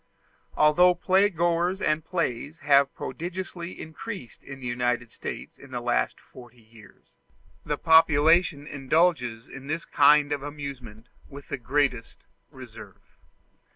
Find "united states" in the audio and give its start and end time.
4.65-5.59